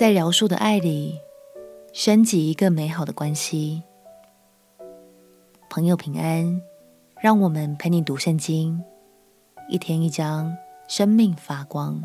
[0.00, 1.20] 在饶恕的爱里
[1.92, 3.82] 升级一个美好的关系。
[5.68, 6.62] 朋友平安，
[7.20, 8.82] 让我们陪你读圣经，
[9.68, 10.56] 一天一章，
[10.88, 12.02] 生命发光。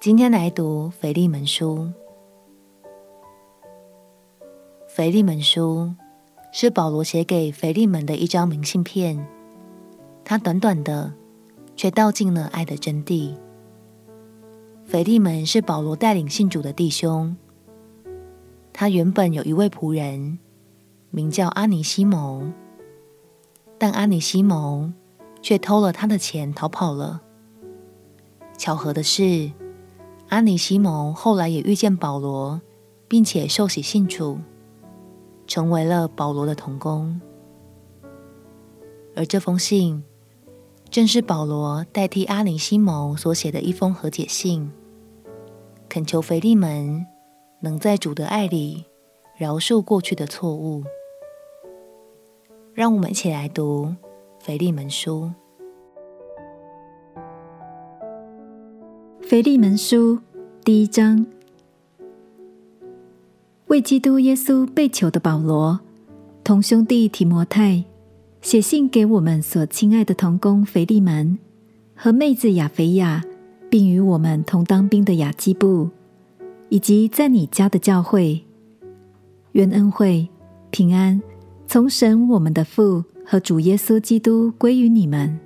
[0.00, 1.88] 今天来读腓利门书。
[4.88, 5.94] 腓利门书
[6.50, 9.24] 是保罗写给腓利门的一张明信片，
[10.24, 11.12] 它短短的，
[11.76, 13.36] 却道尽了爱的真谛。
[14.92, 17.34] 腓利门是保罗带领信主的弟兄，
[18.74, 20.38] 他原本有一位仆人。
[21.10, 22.52] 名叫阿尼西蒙，
[23.78, 24.92] 但阿尼西蒙
[25.40, 27.22] 却偷了他的钱逃跑了。
[28.58, 29.52] 巧合的是，
[30.28, 32.60] 阿尼西蒙后来也遇见保罗，
[33.08, 34.40] 并且受洗信主，
[35.46, 37.18] 成为了保罗的同工。
[39.16, 40.04] 而这封信
[40.90, 44.70] 正是保罗代替阿尼西蒙所写的一封和解信，
[45.92, 47.04] 恳求腓利门
[47.60, 48.86] 能在主的爱里
[49.36, 50.82] 饶恕过去的错误。
[52.72, 53.84] 让我们一起来读
[54.42, 55.30] 《腓利门书》。
[59.28, 60.16] 《腓利门书》
[60.64, 61.26] 第一章，
[63.66, 65.78] 为基督耶稣被囚的保罗，
[66.42, 67.84] 同兄弟提摩太，
[68.40, 71.38] 写信给我们所亲爱的同工腓利门
[71.94, 73.22] 和妹子亚腓亚，
[73.72, 75.88] 并与我们同当兵的雅基布，
[76.68, 78.44] 以及在你家的教会，
[79.52, 80.28] 愿恩惠
[80.70, 81.22] 平安。
[81.66, 85.40] 从神我们的父和主耶稣基督归于你们。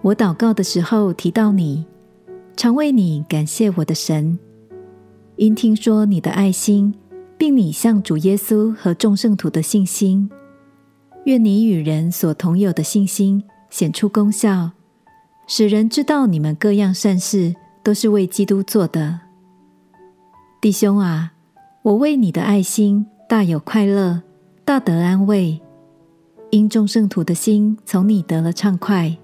[0.00, 1.86] 我祷告的时候提到你，
[2.56, 4.36] 常为你感谢我的神，
[5.36, 6.92] 因听说你的爱心，
[7.38, 10.28] 并你向主耶稣和众圣徒的信心。
[11.26, 14.72] 愿你与人所同有的信心显出功效，
[15.46, 19.20] 使人知道你们各样善事都是为基督做的。
[20.60, 21.32] 弟兄啊，
[21.82, 24.22] 我为你的爱心大有快乐。
[24.64, 25.60] 大得安慰，
[26.50, 29.18] 因众圣徒的心从你得了畅快。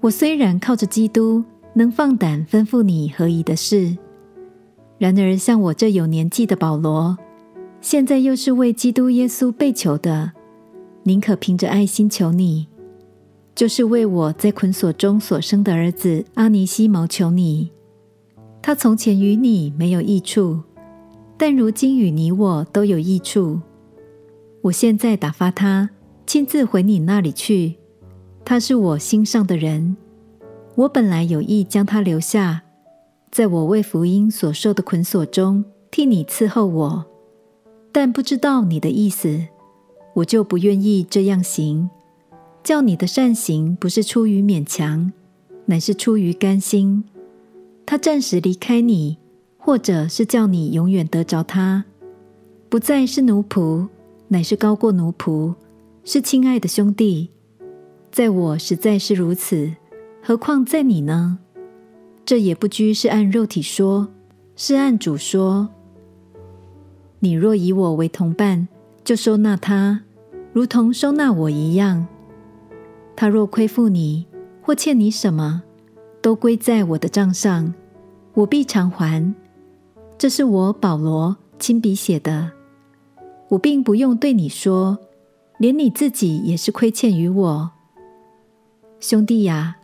[0.00, 3.94] 我虽然靠着基督能放胆吩咐你何宜的事，
[4.96, 7.18] 然而像我这有年纪的保罗，
[7.82, 10.32] 现在又是为基督耶稣被囚的，
[11.02, 12.66] 宁可凭着爱心求你，
[13.56, 17.72] 就是为我在捆锁中所生的儿子阿尼西谋求你。
[18.60, 20.60] 他从前与你没有益处，
[21.38, 23.58] 但如今与你我都有益处。
[24.60, 25.88] 我现在打发他
[26.26, 27.76] 亲自回你那里去。
[28.44, 29.96] 他是我心上的人，
[30.74, 32.62] 我本来有意将他留下，
[33.30, 37.06] 在我为福音所受的捆锁中替你伺候我，
[37.90, 39.46] 但不知道你的意思，
[40.16, 41.88] 我就不愿意这样行。
[42.66, 45.12] 叫你的善行不是出于勉强，
[45.66, 47.04] 乃是出于甘心。
[47.86, 49.18] 他暂时离开你，
[49.56, 51.84] 或者是叫你永远得着他，
[52.68, 53.86] 不再是奴仆。
[54.26, 55.54] 乃是高过奴仆，
[56.02, 57.30] 是亲爱的兄弟。
[58.10, 59.76] 在我实在是如此，
[60.20, 61.38] 何况在你呢？
[62.24, 64.08] 这也不拘是按肉体说，
[64.56, 65.68] 是按主说。
[67.20, 68.66] 你若以我为同伴，
[69.04, 70.02] 就收纳他，
[70.52, 72.08] 如同收纳我一样。
[73.16, 74.26] 他若亏负你
[74.62, 75.62] 或欠你什么，
[76.20, 77.72] 都归在我的账上，
[78.34, 79.34] 我必偿还。
[80.18, 82.52] 这是我保罗亲笔写的。
[83.48, 84.98] 我并不用对你说，
[85.58, 87.70] 连你自己也是亏欠于我，
[89.00, 89.76] 兄弟呀，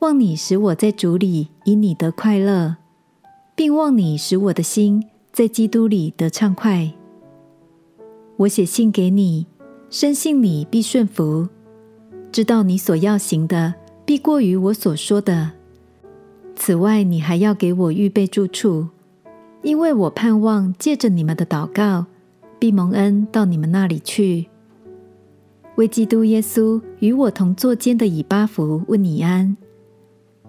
[0.00, 2.76] 望你使我在主里因你得快乐，
[3.54, 6.92] 并望你使我的心在基督里得畅快。
[8.36, 9.46] 我写信给你，
[9.90, 11.48] 深信你必顺服，
[12.30, 13.74] 知道你所要行的
[14.04, 15.52] 必过于我所说的。
[16.54, 18.88] 此外，你还要给我预备住处，
[19.62, 22.06] 因为我盼望借着你们的祷告。
[22.60, 24.48] 必蒙恩到你们那里去，
[25.76, 29.56] 为基督耶稣与我同坐监的以巴弗问你安，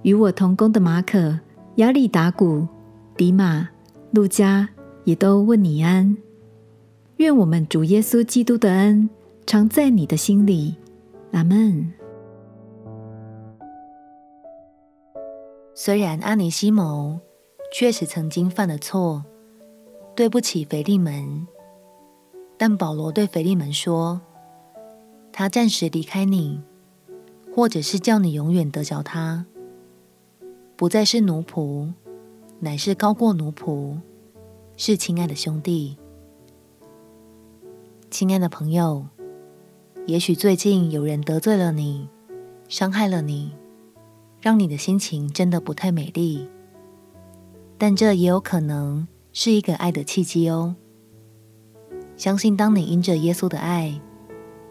[0.01, 1.39] 与我同工的马可、
[1.75, 2.67] 亚里达古、
[3.15, 3.69] 迪马、
[4.09, 4.67] 路加
[5.03, 6.17] 也都问你安。
[7.17, 9.07] 愿我们主耶稣基督的恩
[9.45, 10.73] 常在你的心里。
[11.31, 11.93] 阿门。
[15.73, 17.19] 虽然阿尼西谋
[17.71, 19.23] 确实曾经犯了错，
[20.15, 21.47] 对不起腓利门。
[22.57, 24.19] 但保罗对腓利门说
[25.31, 26.61] ：“他暂时离开你，
[27.55, 29.45] 或者是叫你永远得着他，
[30.75, 31.93] 不再是奴仆，
[32.59, 33.97] 乃是高过奴仆，
[34.75, 35.97] 是亲爱的兄弟。
[38.09, 39.05] 亲爱的朋友，
[40.05, 42.07] 也许最近有人得罪了你，
[42.67, 43.51] 伤害了你，
[44.41, 46.47] 让你的心情真的不太美丽。
[47.77, 50.75] 但这也有可能是一个爱的契机哦。
[52.17, 54.01] 相信当你因着耶稣的爱，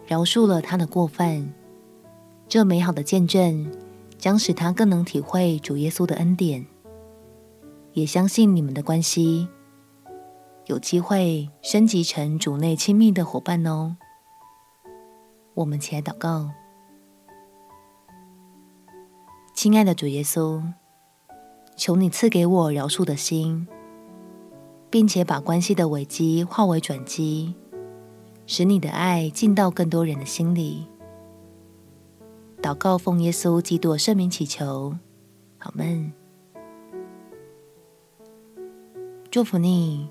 [0.05, 1.53] 饶恕了他的过犯，
[2.47, 3.71] 这美好的见证
[4.17, 6.65] 将使他更能体会主耶稣的恩典。
[7.93, 9.47] 也相信你们的关系
[10.67, 13.97] 有机会升级成主内亲密的伙伴哦。
[15.59, 16.51] 我们起来祷告，
[19.53, 20.63] 亲爱的主耶稣，
[21.75, 23.67] 求你赐给我饶恕的心。
[24.91, 27.53] 并且把关系的危机化为转机，
[28.47, 30.87] 使你的爱进到更多人的心里。
[32.59, 34.95] 祷告奉耶稣基督圣名祈求，
[35.59, 36.11] 阿们。
[39.29, 40.09] 祝福你，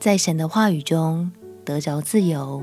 [0.00, 1.30] 在神的话语中
[1.62, 2.62] 得着自由。